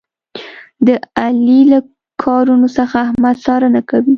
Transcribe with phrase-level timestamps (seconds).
[0.87, 0.89] د
[1.21, 1.79] علي له
[2.23, 4.09] کارونو څخه احمد څارنه کوي.